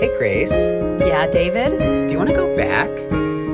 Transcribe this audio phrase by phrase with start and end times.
[0.00, 0.50] Hey, Grace.
[0.50, 1.78] Yeah, David?
[2.08, 2.88] Do you want to go back?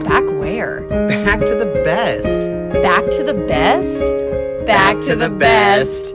[0.04, 0.82] Back where?
[1.08, 2.38] Back to the best.
[2.82, 4.04] Back to the best?
[4.64, 6.14] Back to the best.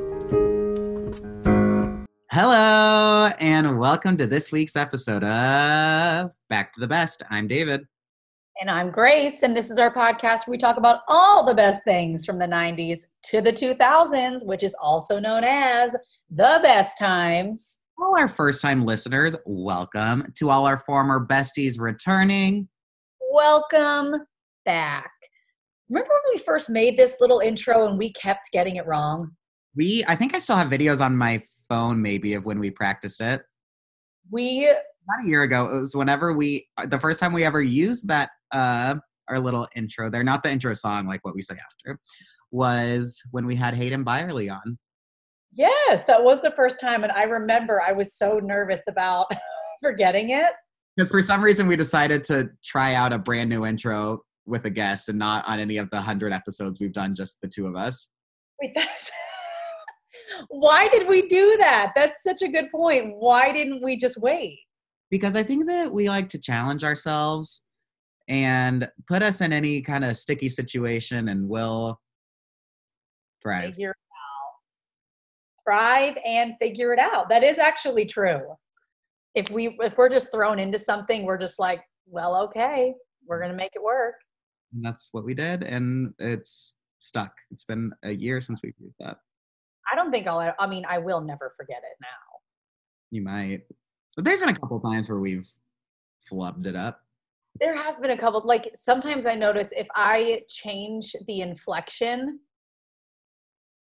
[2.31, 7.23] Hello, and welcome to this week's episode of Back to the Best.
[7.29, 7.85] I'm David.
[8.61, 11.83] And I'm Grace, and this is our podcast where we talk about all the best
[11.83, 15.93] things from the 90s to the 2000s, which is also known as
[16.29, 17.80] the best times.
[18.02, 20.34] All our first time listeners, welcome.
[20.38, 22.68] To all our former besties returning,
[23.32, 24.26] Welcome
[24.66, 25.12] back.
[25.88, 29.32] Remember when we first made this little intro and we kept getting it wrong?
[29.76, 33.22] we, I think I still have videos on my phone maybe of when we practiced
[33.22, 33.42] it.
[34.30, 38.08] We About a year ago, it was whenever we, the first time we ever used
[38.08, 38.95] that, uh,
[39.30, 42.00] our little intro there, not the intro song like what we say after,
[42.52, 44.78] was when we had Hayden Byerly on.
[45.54, 47.04] Yes, that was the first time.
[47.04, 49.28] And I remember I was so nervous about
[49.82, 50.52] forgetting it.
[50.96, 54.70] Because for some reason we decided to try out a brand new intro with a
[54.70, 57.75] guest and not on any of the hundred episodes we've done, just the two of
[57.75, 58.09] us.
[58.62, 59.12] Wait, that's.
[60.48, 61.92] Why did we do that?
[61.95, 63.16] That's such a good point.
[63.18, 64.59] Why didn't we just wait?
[65.09, 67.62] Because I think that we like to challenge ourselves
[68.30, 72.00] and put us in any kind of sticky situation and we'll
[73.42, 73.72] thrive.
[73.72, 73.94] Figure.
[75.66, 77.30] Thrive and figure it out.
[77.30, 78.42] That is actually true.
[79.36, 82.94] If we if we're just thrown into something, we're just like, well, okay,
[83.28, 84.16] we're gonna make it work.
[84.73, 87.34] And that's what we did, and it's stuck.
[87.52, 89.18] It's been a year since we've used that.
[89.92, 90.53] I don't think I'll.
[90.59, 92.40] I mean, I will never forget it now.
[93.12, 93.62] You might.
[94.16, 95.50] But there's been a couple times where we've
[96.31, 97.02] flubbed it up.
[97.59, 98.42] There has been a couple.
[98.46, 102.40] Like sometimes I notice if I change the inflection,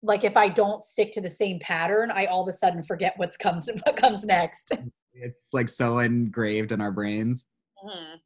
[0.03, 3.15] like if I don't stick to the same pattern, I all of a sudden forget
[3.17, 4.73] what's comes what comes next.
[5.13, 7.47] It's like so engraved in our brains.
[7.85, 8.21] Mhm.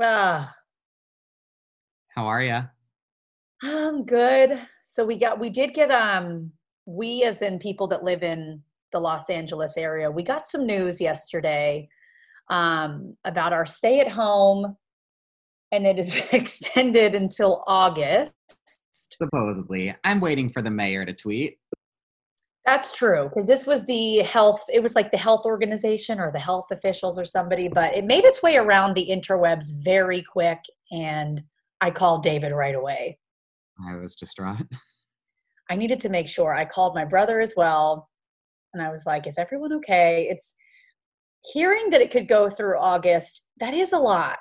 [0.00, 0.54] Ah,
[2.14, 2.60] How are you?
[3.62, 4.60] I'm good.
[4.84, 6.52] So we got we did get um
[6.86, 8.62] we as in people that live in
[8.92, 11.88] the Los Angeles area, we got some news yesterday
[12.50, 14.76] um about our stay at home
[15.72, 18.34] and it has been extended until August.
[19.18, 21.58] Supposedly, I'm waiting for the mayor to tweet.
[22.66, 26.38] That's true because this was the health it was like the health organization or the
[26.38, 30.60] health officials or somebody but it made its way around the interwebs very quick
[30.90, 31.42] and
[31.84, 33.18] I called David right away.
[33.86, 34.66] I was distraught.
[35.70, 36.54] I needed to make sure.
[36.54, 38.08] I called my brother as well,
[38.72, 40.54] and I was like, "Is everyone okay?" It's
[41.52, 43.42] hearing that it could go through August.
[43.60, 44.38] That is a lot.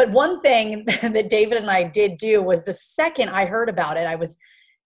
[0.00, 3.98] But one thing that David and I did do was the second I heard about
[3.98, 4.38] it, I was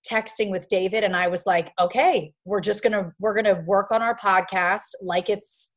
[0.04, 4.02] texting with David, and I was like, "Okay, we're just gonna we're gonna work on
[4.02, 5.76] our podcast like it's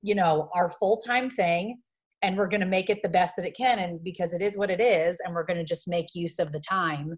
[0.00, 1.82] you know our full time thing."
[2.22, 3.78] And we're going to make it the best that it can.
[3.78, 6.50] And because it is what it is, and we're going to just make use of
[6.50, 7.16] the time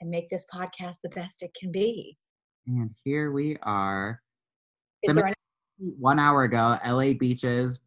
[0.00, 2.16] and make this podcast the best it can be.
[2.66, 4.22] And here we are.
[5.02, 5.34] Is there any,
[5.98, 7.78] One hour ago, LA beaches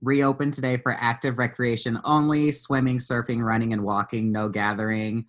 [0.00, 4.30] reopened today for active recreation only swimming, surfing, running, and walking.
[4.30, 5.26] No gathering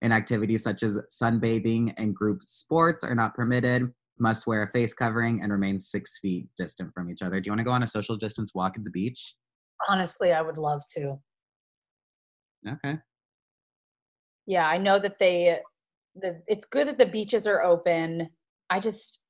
[0.00, 3.92] and activities such as sunbathing and group sports are not permitted.
[4.18, 7.40] Must wear a face covering and remain six feet distant from each other.
[7.40, 9.34] Do you want to go on a social distance walk at the beach?
[9.88, 11.18] honestly, I would love to.
[12.68, 12.98] Okay.
[14.46, 15.58] Yeah, I know that they,
[16.14, 18.28] the, it's good that the beaches are open.
[18.70, 19.20] I just,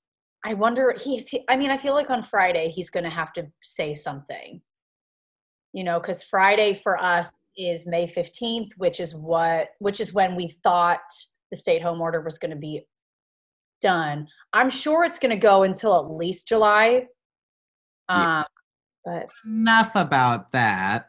[0.44, 3.32] I wonder, he's, he, I mean, I feel like on Friday he's going to have
[3.34, 4.60] to say something,
[5.72, 10.36] you know, because Friday for us is May 15th, which is what, which is when
[10.36, 11.00] we thought
[11.50, 12.86] the stay at home order was going to be
[13.80, 14.26] done.
[14.52, 17.06] I'm sure it's going to go until at least July.
[18.08, 18.40] Yeah.
[18.40, 18.44] Um,
[19.04, 21.06] but Enough about that.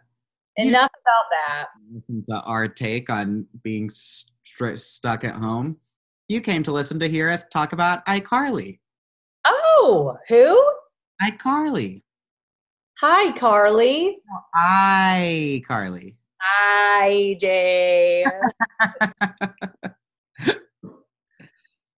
[0.57, 1.65] You- enough about that.
[1.91, 5.77] Listen to our take on being stuck at home.
[6.27, 8.79] You came to listen to hear us talk about iCarly.
[9.45, 10.71] Oh, who?
[11.21, 12.02] iCarly.
[12.99, 14.19] Hi, Carly.
[14.53, 16.15] Hi, Carly.
[16.39, 18.23] Hi, Jay.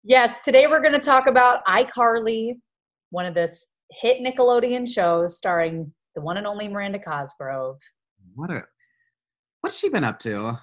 [0.02, 2.54] yes, today we're going to talk about iCarly,
[3.10, 7.78] one of this hit Nickelodeon shows starring the one and only Miranda Cosgrove.
[8.34, 8.64] what a
[9.60, 10.58] what's she been up to?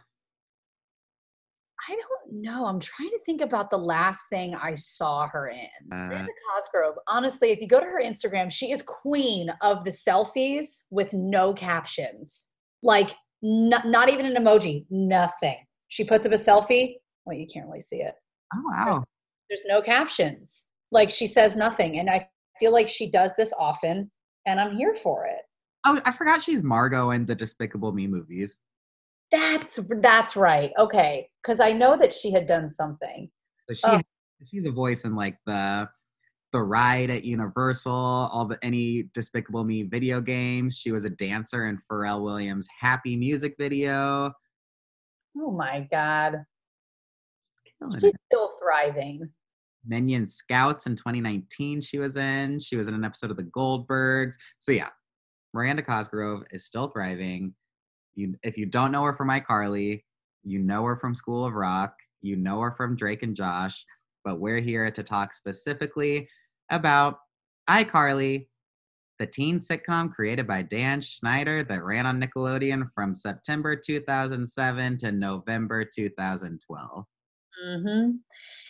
[2.33, 2.65] Know.
[2.65, 5.91] I'm trying to think about the last thing I saw her in.
[5.91, 9.91] Uh, Miranda Cosgrove, honestly, if you go to her Instagram, she is queen of the
[9.91, 12.50] selfies with no captions.
[12.81, 15.57] Like, not, not even an emoji, nothing.
[15.89, 16.95] She puts up a selfie.
[17.25, 18.15] Well, you can't really see it.
[18.53, 19.03] oh wow.
[19.50, 20.68] There's no captions.
[20.91, 22.00] Like, she says nothing.
[22.00, 22.27] And I
[22.59, 24.09] feel like she does this often.
[24.45, 25.41] and I'm here for it.
[25.86, 28.57] Oh, I forgot she's Margo in the Despicable Me movies.
[29.33, 30.71] That's that's right.
[30.77, 33.30] Okay, because I know that she had done something.
[33.68, 34.01] So she Oh.
[34.45, 35.89] she's a voice in like the
[36.51, 40.77] the ride at Universal, all the any Despicable Me video games.
[40.77, 44.31] She was a dancer in Pharrell Williams' Happy music video.
[45.36, 46.45] Oh my god,
[47.79, 48.21] Killing she's it.
[48.31, 49.27] still thriving.
[49.86, 52.59] Minion Scouts in 2019 she was in.
[52.59, 54.36] She was in an episode of The Goldbergs.
[54.59, 54.89] So yeah,
[55.56, 57.56] Miranda Cosgrove is still thriving.
[58.15, 60.04] You if you don't know her from iCarly,
[60.44, 63.86] you know her from School of Rock, you know her from Drake and Josh,
[64.24, 66.27] but we're here to talk specifically
[66.69, 67.18] about
[67.69, 68.48] iCarly,
[69.19, 75.12] the teen sitcom created by Dan Schneider that ran on Nickelodeon from September 2007 to
[75.12, 77.06] November 2012.
[77.65, 78.12] Mm-hmm.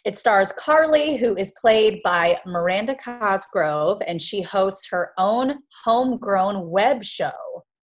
[0.03, 6.69] It stars Carly, who is played by Miranda Cosgrove, and she hosts her own homegrown
[6.69, 7.31] web show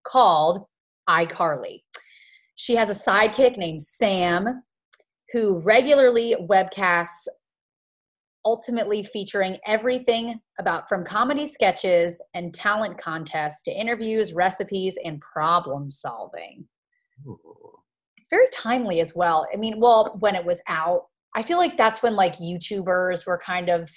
[0.05, 0.67] called
[1.09, 1.83] iCarly.
[2.57, 4.63] She has a sidekick named Sam,
[5.33, 7.27] who regularly webcasts,
[8.45, 15.91] ultimately featuring everything about from comedy sketches and talent contests to interviews, recipes, and problem
[15.91, 16.67] solving
[17.27, 17.79] Ooh.
[18.17, 19.47] it's very timely as well.
[19.53, 21.03] I mean, well, when it was out,
[21.37, 23.91] I feel like that's when like YouTubers were kind of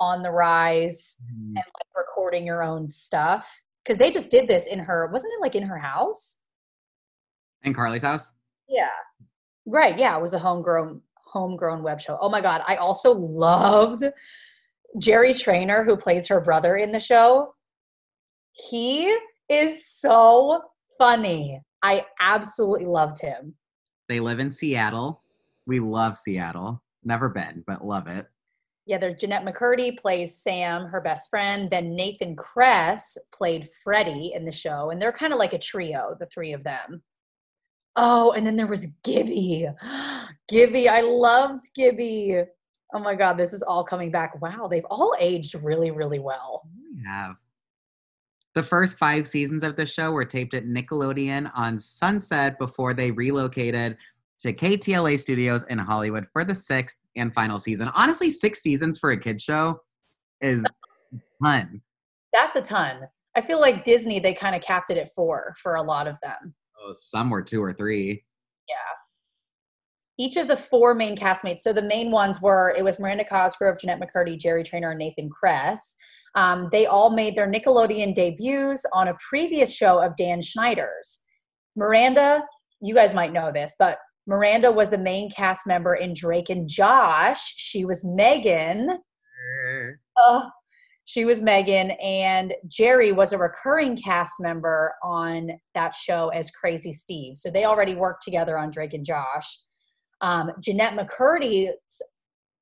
[0.00, 4.66] on the rise Mm, and like recording your own stuff because they just did this
[4.66, 6.36] in her, wasn't it like in her house?
[7.62, 8.32] In Carly's house?
[8.68, 8.90] Yeah.
[9.64, 9.98] Right.
[9.98, 10.14] Yeah.
[10.14, 12.18] It was a homegrown, homegrown web show.
[12.20, 12.60] Oh my God.
[12.68, 14.04] I also loved
[14.98, 17.54] Jerry Trainor, who plays her brother in the show.
[18.52, 19.16] He
[19.48, 20.64] is so
[20.98, 21.62] funny.
[21.82, 23.54] I absolutely loved him.
[24.10, 25.22] They live in Seattle.
[25.66, 26.82] We love Seattle.
[27.04, 28.26] Never been, but love it.
[28.88, 31.70] Yeah, there's Jennette McCurdy plays Sam, her best friend.
[31.70, 36.16] Then Nathan Kress played Freddie in the show, and they're kind of like a trio,
[36.18, 37.02] the three of them.
[37.96, 39.68] Oh, and then there was Gibby.
[40.48, 42.40] Gibby, I loved Gibby.
[42.94, 44.40] Oh my God, this is all coming back.
[44.40, 46.66] Wow, they've all aged really, really well.
[46.90, 47.36] We have.
[48.54, 53.10] The first five seasons of the show were taped at Nickelodeon on Sunset before they
[53.10, 53.98] relocated
[54.40, 57.90] to KTLA Studios in Hollywood for the sixth and final season.
[57.94, 59.80] Honestly, six seasons for a kid show
[60.40, 60.64] is
[61.42, 61.82] fun.
[62.32, 63.00] That's a ton.
[63.36, 66.18] I feel like Disney, they kind of capped it at four for a lot of
[66.22, 66.54] them.
[66.80, 68.24] Oh, some were two or three.
[68.68, 70.24] Yeah.
[70.24, 71.60] each of the four main castmates.
[71.60, 75.30] So the main ones were it was Miranda Cosgrove, Jennette McCurdy, Jerry Trainor, and Nathan
[75.30, 75.96] Kress.
[76.34, 81.20] Um, they all made their Nickelodeon debuts on a previous show of Dan Schneider's.
[81.76, 82.42] Miranda,
[82.80, 86.68] you guys might know this, but Miranda was the main cast member in Drake and
[86.68, 87.54] Josh.
[87.56, 88.98] She was Megan.
[90.18, 90.50] Oh,
[91.06, 96.92] she was Megan, and Jerry was a recurring cast member on that show as Crazy
[96.92, 97.38] Steve.
[97.38, 99.60] So they already worked together on Drake and Josh.
[100.20, 102.02] Um, Jennette McCurdy's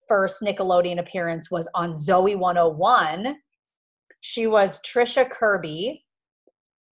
[0.06, 3.34] first Nickelodeon appearance was on Zoey 101.
[4.20, 6.04] She was Trisha Kirby,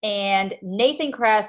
[0.03, 1.49] and Nathan Kress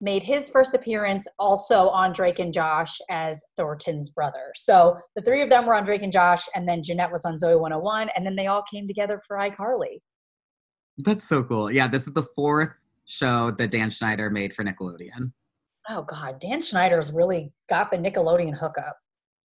[0.00, 4.52] made his first appearance also on Drake and Josh as Thornton's brother.
[4.54, 7.34] So the three of them were on Drake and Josh, and then Jennette was on
[7.34, 10.00] Zoey 101, and then they all came together for iCarly.
[10.98, 11.70] That's so cool.
[11.70, 12.70] Yeah, this is the fourth
[13.06, 15.32] show that Dan Schneider made for Nickelodeon.
[15.88, 18.96] Oh God, Dan Schneider's really got the Nickelodeon hookup.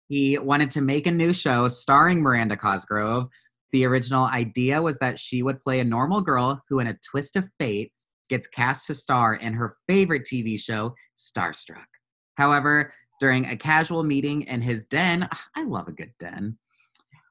[0.08, 3.28] He wanted to make a new show starring Miranda Cosgrove.
[3.74, 7.36] The original idea was that she would play a normal girl who, in a twist
[7.36, 7.92] of fate,
[8.30, 11.86] gets cast to star in her favorite TV show, Starstruck.
[12.36, 16.58] However, during a casual meeting in his den, ah, I love a good den,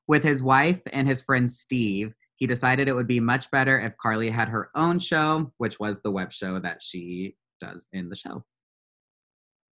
[0.08, 3.96] with his wife and his friend Steve, he decided it would be much better if
[3.96, 8.16] Carly had her own show, which was the web show that she does in the
[8.16, 8.44] show.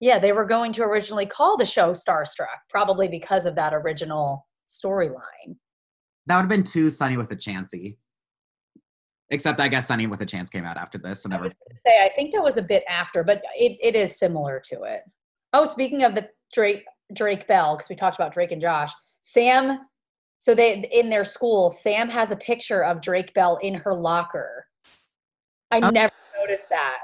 [0.01, 4.47] Yeah, they were going to originally call the show Starstruck, probably because of that original
[4.67, 5.57] storyline.
[6.27, 7.99] That would have been too Sunny with a Chancey.
[9.35, 11.23] Except I guess Sunny with a Chance came out after this.
[11.23, 13.77] So I was going to say, I think that was a bit after, but it,
[13.83, 15.03] it is similar to it.
[15.53, 19.81] Oh, speaking of the Drake Drake Bell, because we talked about Drake and Josh, Sam.
[20.39, 24.67] So they in their school, Sam has a picture of Drake Bell in her locker.
[25.73, 25.91] I Oh.
[25.91, 26.99] never noticed that.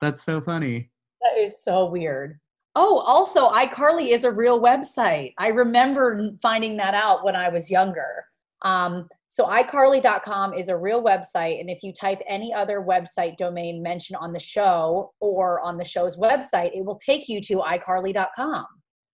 [0.00, 0.90] That's so funny.
[1.22, 2.40] That is so weird.
[2.74, 5.32] Oh, also, iCarly is a real website.
[5.38, 8.26] I remember finding that out when I was younger.
[8.64, 11.60] Um, so, iCarly.com is a real website.
[11.60, 15.84] And if you type any other website domain mentioned on the show or on the
[15.84, 18.66] show's website, it will take you to iCarly.com.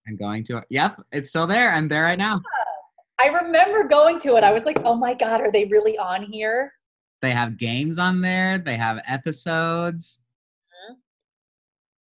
[0.06, 0.62] I'm going to.
[0.70, 1.70] Yep, it's still there.
[1.70, 2.40] I'm there right now.
[3.20, 4.44] I remember going to it.
[4.44, 6.72] I was like, oh my God, are they really on here?
[7.20, 8.58] They have games on there.
[8.58, 10.18] They have episodes.
[10.90, 10.96] Mhm.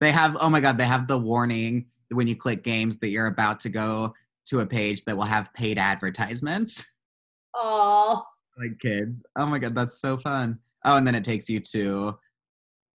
[0.01, 3.27] They have, oh my God, they have the warning when you click games that you're
[3.27, 4.15] about to go
[4.47, 6.85] to a page that will have paid advertisements.
[7.61, 8.25] Oh,
[8.59, 9.25] like kids.
[9.37, 10.59] Oh my God, that's so fun.
[10.85, 12.17] Oh, and then it takes you to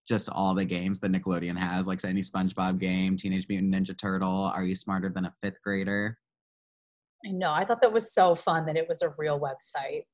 [0.08, 4.52] just all the games that Nickelodeon has, like any SpongeBob game, Teenage Mutant Ninja Turtle.
[4.54, 6.18] Are you smarter than a fifth grader?
[7.26, 7.52] I know.
[7.52, 10.04] I thought that was so fun that it was a real website.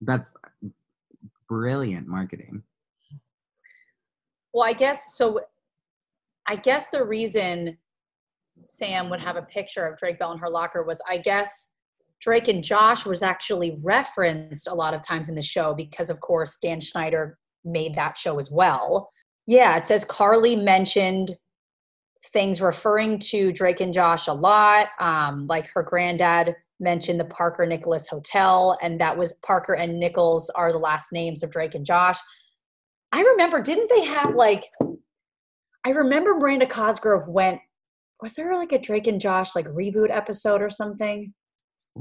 [0.00, 0.34] That's
[1.48, 2.62] brilliant marketing.
[4.52, 5.40] Well, I guess so.
[6.46, 7.78] I guess the reason
[8.64, 11.69] Sam would have a picture of Drake Bell in her locker was, I guess,
[12.20, 16.20] Drake and Josh was actually referenced a lot of times in the show because, of
[16.20, 19.10] course, Dan Schneider made that show as well.
[19.46, 21.36] Yeah, it says Carly mentioned
[22.32, 24.86] things referring to Drake and Josh a lot.
[25.00, 30.50] Um, like her granddad mentioned the Parker Nicholas Hotel, and that was Parker and Nichols
[30.50, 32.18] are the last names of Drake and Josh.
[33.12, 34.64] I remember, didn't they have like,
[35.84, 37.60] I remember Miranda Cosgrove went,
[38.22, 41.32] was there like a Drake and Josh like reboot episode or something?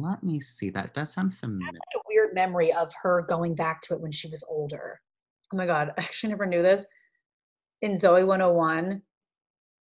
[0.02, 0.70] Let me see.
[0.70, 1.66] That does sound I familiar.
[1.66, 5.00] have like a weird memory of her going back to it when she was older.
[5.54, 6.86] Oh my God, I actually never knew this.
[7.82, 9.02] In Zoey 101,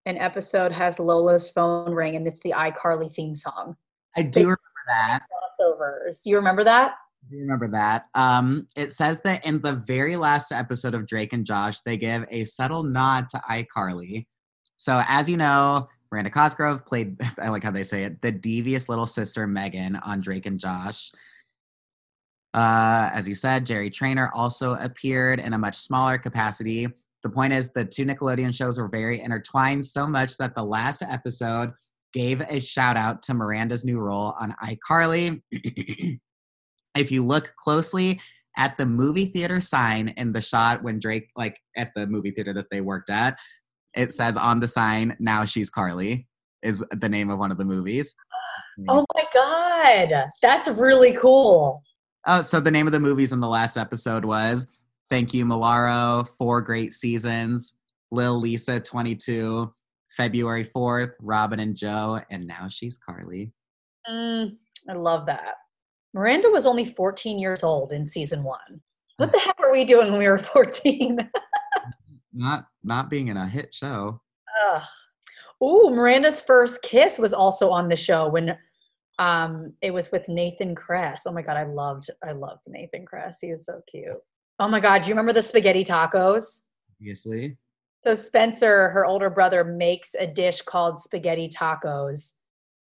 [0.05, 3.75] an episode has Lola's phone ring and it's the iCarly theme song.
[4.17, 5.19] I do remember that.
[5.29, 6.21] Crossovers.
[6.25, 6.93] You remember that?
[6.93, 8.05] I do remember that.
[8.15, 12.25] Um, it says that in the very last episode of Drake and Josh, they give
[12.31, 14.25] a subtle nod to iCarly.
[14.77, 18.89] So, as you know, Miranda Cosgrove played, I like how they say it, the devious
[18.89, 21.11] little sister Megan on Drake and Josh.
[22.53, 26.87] Uh, as you said, Jerry Trainor also appeared in a much smaller capacity.
[27.21, 31.03] The point is, the two Nickelodeon shows were very intertwined so much that the last
[31.03, 31.73] episode
[32.13, 35.41] gave a shout out to Miranda's new role on iCarly.
[36.97, 38.19] if you look closely
[38.57, 42.53] at the movie theater sign in the shot when Drake, like at the movie theater
[42.53, 43.37] that they worked at,
[43.95, 46.27] it says on the sign, Now She's Carly,
[46.61, 48.15] is the name of one of the movies.
[48.87, 50.25] Oh my God.
[50.41, 51.83] That's really cool.
[52.27, 54.67] Oh, so the name of the movies in the last episode was
[55.09, 57.73] Thank You, Milaro, Four Great Seasons,
[58.11, 59.73] Lil Lisa, 22,
[60.15, 63.51] February 4th, Robin and Joe, and now she's Carly.
[64.09, 65.55] Mm, I love that.
[66.13, 68.81] Miranda was only 14 years old in season one.
[69.17, 71.29] What the heck were we doing when we were 14?
[72.33, 74.21] Not not being in a hit show.
[74.67, 74.83] Ugh.
[75.63, 78.57] Ooh, Miranda's first kiss was also on the show when
[79.19, 81.25] um it was with Nathan Kress.
[81.27, 83.39] Oh my god, I loved I loved Nathan Kress.
[83.41, 84.17] He is so cute.
[84.59, 86.61] Oh my god, do you remember the spaghetti tacos?
[86.99, 87.57] Obviously.
[88.03, 92.33] So Spencer, her older brother, makes a dish called spaghetti tacos.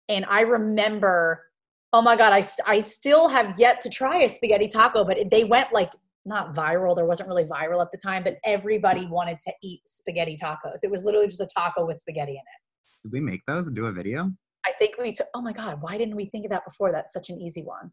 [0.08, 1.44] And I remember,
[1.92, 5.44] oh my God, I, I still have yet to try a spaghetti taco, but they
[5.44, 5.92] went like
[6.26, 6.96] not viral.
[6.96, 10.84] There wasn't really viral at the time, but everybody wanted to eat spaghetti tacos.
[10.84, 13.04] It was literally just a taco with spaghetti in it.
[13.04, 14.32] Did we make those and do a video?
[14.66, 16.92] I think we took, oh my God, why didn't we think of that before?
[16.92, 17.92] That's such an easy one.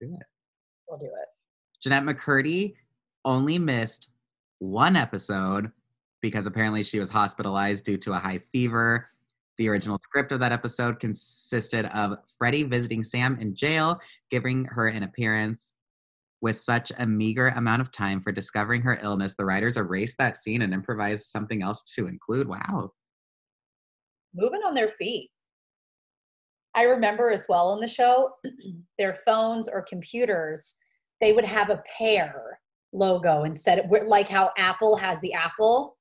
[0.00, 0.26] Do it.
[0.88, 1.28] We'll do it.
[1.82, 2.74] Jennette McCurdy
[3.24, 4.08] only missed
[4.58, 5.70] one episode
[6.20, 9.08] because apparently she was hospitalized due to a high fever.
[9.56, 14.88] The original script of that episode consisted of Freddie visiting Sam in jail, giving her
[14.88, 15.72] an appearance.
[16.44, 20.36] With such a meager amount of time for discovering her illness, the writers erased that
[20.36, 22.46] scene and improvised something else to include.
[22.46, 22.92] Wow.
[24.34, 25.30] moving on their feet.
[26.74, 28.28] I remember as well in the show,
[28.98, 30.76] their phones or computers,
[31.22, 32.60] they would have a Pear
[32.92, 35.96] logo instead of like how Apple has the Apple.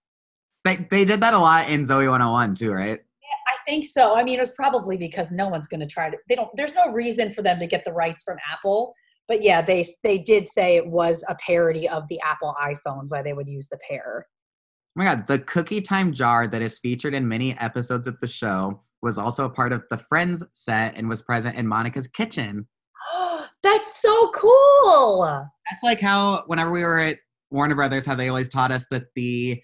[0.65, 2.99] They, they did that a lot in Zoey 101 too, right?
[3.47, 4.13] I think so.
[4.13, 6.17] I mean, it was probably because no one's going to try to.
[6.27, 6.49] They don't.
[6.55, 8.93] There's no reason for them to get the rights from Apple.
[9.27, 13.21] But yeah, they they did say it was a parody of the Apple iPhones, why
[13.21, 14.27] they would use the Pear.
[14.27, 18.27] Oh my god, the cookie time jar that is featured in many episodes of the
[18.27, 22.67] show was also a part of the Friends set and was present in Monica's kitchen.
[23.63, 25.47] That's so cool.
[25.69, 29.05] That's like how whenever we were at Warner Brothers, how they always taught us that
[29.15, 29.61] the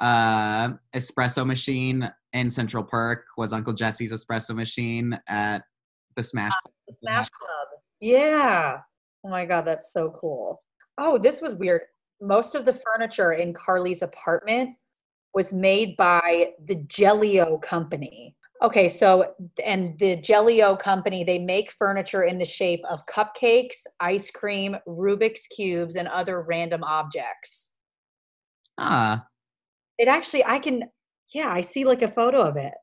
[0.00, 5.62] uh, espresso machine in Central Park was Uncle Jesse's espresso machine at
[6.16, 6.52] the Smash.
[6.86, 7.77] The Smash Club.
[8.00, 8.78] Yeah.
[9.24, 10.62] Oh my god, that's so cool.
[10.98, 11.82] Oh, this was weird.
[12.20, 14.70] Most of the furniture in Carly's apartment
[15.34, 18.36] was made by the Jellio company.
[18.62, 24.30] Okay, so and the Jellio company, they make furniture in the shape of cupcakes, ice
[24.30, 27.74] cream, Rubik's cubes, and other random objects.
[28.76, 29.28] Ah,
[29.98, 30.90] It actually, I can,
[31.34, 32.74] yeah, I see like a photo of it.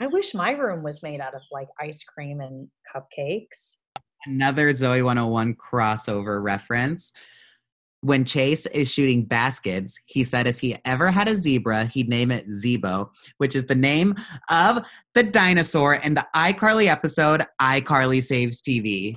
[0.00, 3.78] I wish my room was made out of like ice cream and cupcakes.
[4.26, 7.12] Another Zoey 101 crossover reference.
[8.02, 12.32] when Chase is shooting baskets, he said if he ever had a zebra, he'd name
[12.32, 14.16] it Zebo, which is the name
[14.50, 19.16] of the dinosaur in the iCarly episode iCarly Saves TV.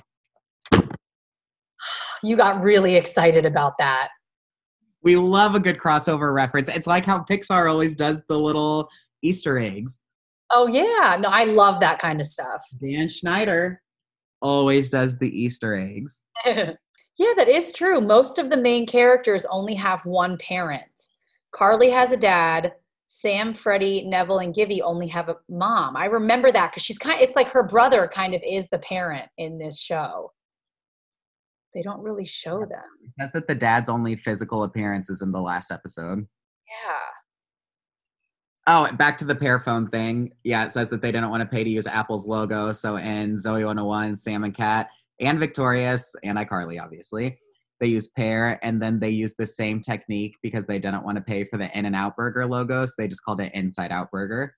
[2.21, 4.09] You got really excited about that.
[5.01, 6.69] We love a good crossover reference.
[6.69, 8.89] It's like how Pixar always does the little
[9.23, 9.99] Easter eggs.
[10.51, 12.63] Oh yeah, no, I love that kind of stuff.
[12.79, 13.81] Dan Schneider
[14.45, 16.23] always does the Easter eggs.
[17.17, 18.01] Yeah, that is true.
[18.01, 20.83] Most of the main characters only have one parent.
[21.53, 22.73] Carly has a dad.
[23.07, 25.95] Sam, Freddie, Neville, and Gibby only have a mom.
[25.95, 27.21] I remember that because she's kind.
[27.21, 30.33] It's like her brother kind of is the parent in this show.
[31.73, 32.83] They don't really show them.
[33.01, 36.27] It says that the dad's only physical appearance is in the last episode.
[36.67, 37.11] Yeah.
[38.67, 40.31] Oh, back to the Pear phone thing.
[40.43, 42.71] Yeah, it says that they didn't want to pay to use Apple's logo.
[42.71, 47.37] So in Zoey 101, Sam and Cat and Victorious and iCarly, obviously,
[47.79, 51.23] they use Pear and then they use the same technique because they didn't want to
[51.23, 52.85] pay for the In and Out Burger logo.
[52.87, 54.55] So they just called it Inside Out Burger.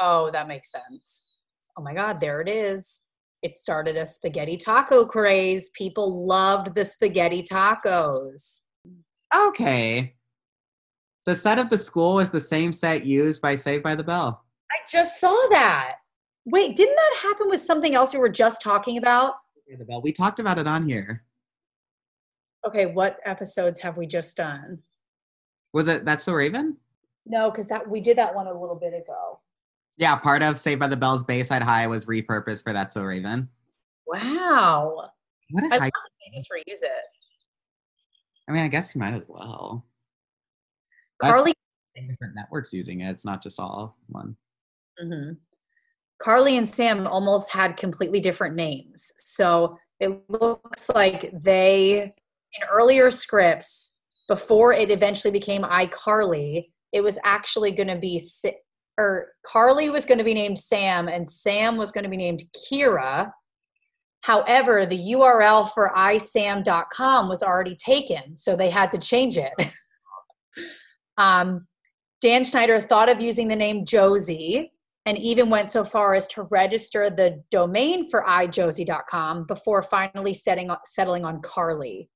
[0.00, 1.36] Oh, that makes sense.
[1.78, 3.00] Oh my God, there it is.
[3.42, 5.70] It started a spaghetti taco craze.
[5.70, 8.62] People loved the spaghetti tacos.
[9.34, 10.16] Okay.
[11.26, 14.44] The set of the school is the same set used by Saved by the Bell.
[14.70, 15.96] I just saw that.
[16.46, 19.34] Wait, didn't that happen with something else you were just talking about?
[19.78, 20.02] the Bell.
[20.02, 21.24] We talked about it on here.
[22.66, 24.78] Okay, what episodes have we just done?
[25.72, 26.76] Was it That's So Raven?
[27.26, 29.38] No, because that we did that one a little bit ago.
[29.96, 33.48] Yeah, part of Saved by the Bell's Bayside High was repurposed for That's So Raven.
[34.06, 35.10] Wow.
[35.50, 35.84] What is I high?
[35.84, 35.92] love
[36.32, 37.04] they just reuse it.
[38.48, 39.84] I mean, I guess you might as well.
[41.20, 41.54] Carly
[42.08, 43.10] different networks using it.
[43.10, 44.36] It's not just all one.
[45.02, 45.36] Mhm.
[46.18, 49.12] Carly and Sam almost had completely different names.
[49.18, 53.96] So it looks like they, in earlier scripts,
[54.28, 58.20] before it eventually became iCarly, it was actually going to be,
[58.98, 62.44] or Carly was going to be named Sam and Sam was going to be named
[62.54, 63.32] Kira.
[64.22, 69.52] However, the URL for isam.com was already taken, so they had to change it.
[71.20, 71.66] um,
[72.22, 74.72] Dan Schneider thought of using the name Josie
[75.06, 80.70] and even went so far as to register the domain for ijosie.com before finally setting,
[80.84, 82.10] settling on Carly.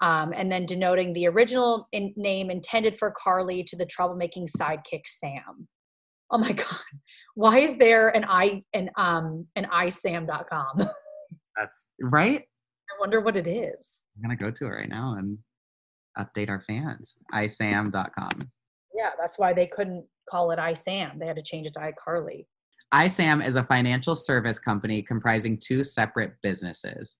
[0.00, 5.02] Um, and then denoting the original in, name intended for Carly to the troublemaking sidekick
[5.06, 5.68] Sam.
[6.30, 6.84] Oh my God.
[7.34, 10.78] Why is there an i an um an isam.com?
[11.56, 12.40] That's right.
[12.40, 14.04] I wonder what it is.
[14.16, 15.36] I'm gonna go to it right now and
[16.18, 17.16] update our fans.
[17.32, 18.30] isam.com.
[18.94, 21.18] Yeah, that's why they couldn't call it iSam.
[21.18, 22.46] They had to change it to iCarly.
[22.92, 27.18] ISAM is a financial service company comprising two separate businesses.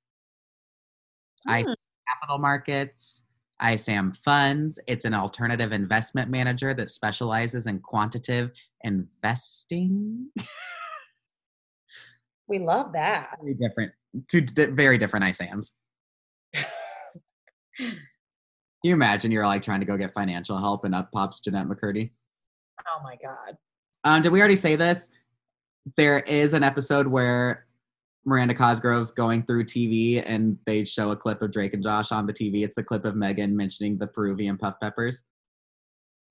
[1.47, 1.73] I Hmm.
[2.09, 3.25] Capital Markets,
[3.63, 4.81] ISAM Funds.
[4.89, 8.51] It's an alternative investment manager that specializes in quantitative
[8.83, 10.31] investing.
[12.49, 13.37] We love that.
[13.41, 13.93] very different,
[14.27, 15.71] two di- very different ISAMs.
[18.83, 21.67] Can you imagine you're like trying to go get financial help and up pops Jennette
[21.67, 22.11] McCurdy?
[22.81, 23.57] Oh my God.
[24.05, 25.11] Um, did we already say this?
[25.97, 27.67] There is an episode where
[28.25, 32.27] Miranda Cosgrove's going through TV and they show a clip of Drake and Josh on
[32.27, 32.65] the TV.
[32.65, 35.23] It's the clip of Megan mentioning the Peruvian puff peppers.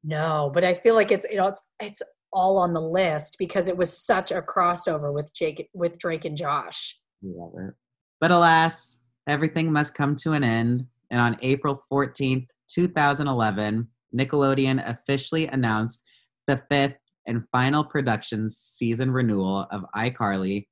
[0.03, 3.67] No, but I feel like it's you know it's it's all on the list because
[3.67, 6.99] it was such a crossover with Jake with Drake and Josh.
[7.21, 7.73] Love it.
[8.21, 10.85] But alas, everything must come to an end.
[11.11, 16.01] And on April 14th, 2011, Nickelodeon officially announced
[16.47, 20.67] the fifth and final production season renewal of iCarly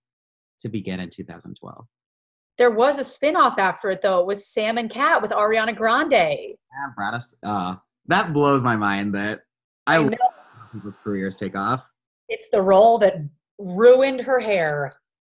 [0.59, 1.85] to begin in 2012.
[2.57, 4.19] There was a spin-off after it though.
[4.19, 6.11] It was Sam and Cat with Ariana Grande.
[6.11, 6.55] Yeah,
[6.95, 7.35] brought us.
[7.43, 7.75] Uh,
[8.07, 9.41] that blows my mind that
[9.85, 10.17] I, I know
[10.73, 11.85] people's careers take off.
[12.29, 13.15] it's the role that
[13.59, 14.95] ruined her hair.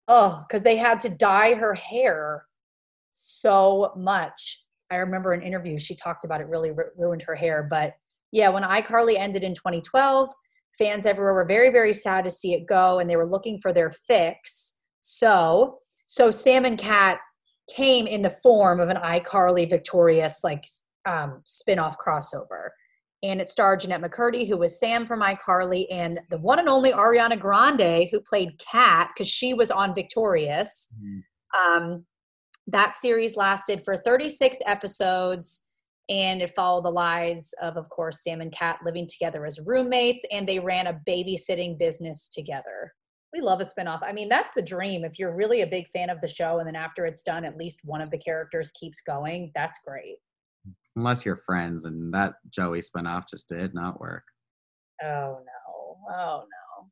[0.08, 2.46] Oh, because they had to dye her hair
[3.12, 4.64] so much.
[4.92, 7.68] I remember an interview she talked about it really ru- ruined her hair.
[7.70, 7.94] But
[8.32, 10.30] yeah, when iCarly ended in 2012,
[10.78, 13.74] fans everywhere were very very sad to see it go, and they were looking for
[13.74, 14.78] their fix.
[15.02, 17.20] So so Sam and Cat
[17.76, 20.66] came in the form of an iCarly victorious like
[21.06, 22.70] um, spin-off crossover
[23.22, 26.92] and it starred Jennette McCurdy, who was Sam from iCarly, and the one and only
[26.92, 30.94] Ariana Grande, who played Cat because she was on Victorious.
[31.58, 32.06] Um,
[32.72, 35.62] that series lasted for 36 episodes,
[36.10, 40.26] and it followed the lives of, of course, Sam and Cat living together as roommates,
[40.32, 42.94] and they ran a babysitting business together.
[43.32, 44.00] We love a spinoff.
[44.02, 45.04] I mean, that's the dream.
[45.06, 47.58] If you're really a big fan of the show, and then after it's done, at
[47.58, 50.18] least one of the characters keeps going, that's great.
[50.96, 54.24] Unless you're friends, and that Joey spinoff just did not work.
[55.04, 55.98] Oh no.
[56.12, 56.90] Oh no.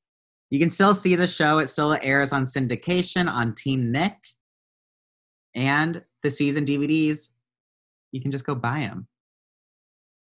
[0.51, 1.57] You can still see the show.
[1.57, 4.15] It still airs on syndication on TeenNick.
[5.55, 7.31] And the season DVDs,
[8.11, 9.07] you can just go buy them.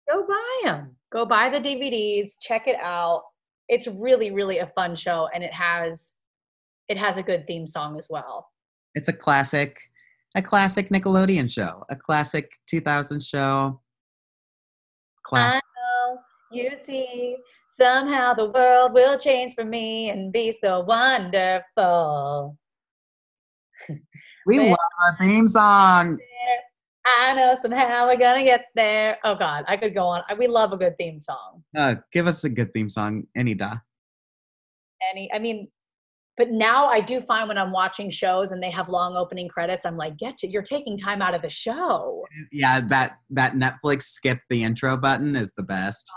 [0.09, 0.95] Go buy them.
[1.11, 2.33] Go buy the DVDs.
[2.41, 3.23] Check it out.
[3.69, 6.15] It's really, really a fun show, and it has
[6.87, 8.49] it has a good theme song as well.
[8.95, 9.77] It's a classic,
[10.35, 13.81] a classic Nickelodeon show, a classic 2000 show.
[15.23, 15.61] Classic.
[15.61, 16.19] I know
[16.51, 17.35] you see
[17.77, 22.57] somehow the world will change for me and be so wonderful.
[24.47, 24.77] We love
[25.09, 26.17] a theme song.
[27.05, 29.17] I know somehow we're gonna get there.
[29.23, 30.23] Oh God, I could go on.
[30.37, 31.63] We love a good theme song.
[31.77, 33.75] Uh, give us a good theme song, any da.
[35.11, 35.67] Any, I mean,
[36.37, 39.85] but now I do find when I'm watching shows and they have long opening credits,
[39.85, 42.25] I'm like, get to, you're taking time out of the show.
[42.51, 46.09] Yeah, that that Netflix skip the intro button is the best.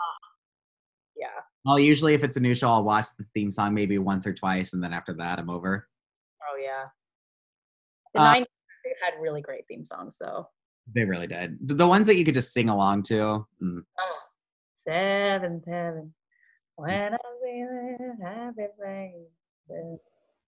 [1.16, 1.26] Yeah.
[1.64, 4.32] Well, usually if it's a new show, I'll watch the theme song maybe once or
[4.32, 5.88] twice, and then after that, I'm over.
[8.14, 8.44] The Uh, 90s
[9.02, 10.48] had really great theme songs though.
[10.94, 11.58] They really did.
[11.60, 13.46] The ones that you could just sing along to.
[13.62, 13.82] mm.
[13.98, 14.18] Oh,
[14.76, 16.14] seventh heaven.
[16.76, 18.66] When I'm feeling happy,
[19.68, 19.96] baby.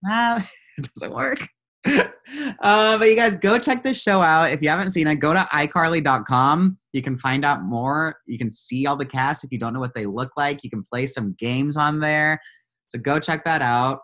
[0.05, 0.45] Ah,
[0.77, 1.47] it doesn't work.
[1.85, 4.51] uh, but you guys go check this show out.
[4.51, 6.77] If you haven't seen it, go to iCarly.com.
[6.93, 8.15] You can find out more.
[8.25, 10.63] You can see all the cast if you don't know what they look like.
[10.63, 12.39] You can play some games on there.
[12.87, 13.99] So go check that out.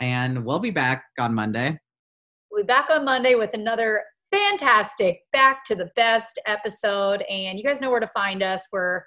[0.00, 1.78] And we'll be back on Monday.
[2.62, 7.24] Be back on Monday with another fantastic Back to the Best episode.
[7.28, 8.68] And you guys know where to find us.
[8.72, 9.02] We're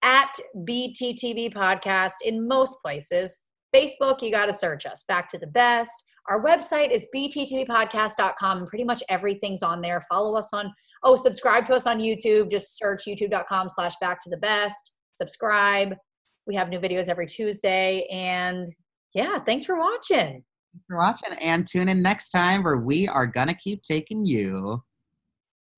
[0.00, 0.32] at
[0.66, 3.38] BTTB Podcast in most places.
[3.76, 5.92] Facebook, you got to search us, Back to the Best.
[6.30, 8.58] Our website is bttbpodcast.com.
[8.58, 10.02] and Pretty much everything's on there.
[10.08, 12.50] Follow us on, oh, subscribe to us on YouTube.
[12.50, 14.94] Just search youtube.com slash back to the best.
[15.12, 15.94] Subscribe.
[16.46, 18.08] We have new videos every Tuesday.
[18.10, 18.74] And
[19.12, 20.44] yeah, thanks for watching.
[20.72, 21.32] Thanks for watching.
[21.38, 24.82] And tune in next time where we are going to keep taking you.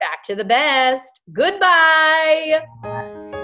[0.01, 1.21] Back to the best.
[1.33, 3.41] Goodbye.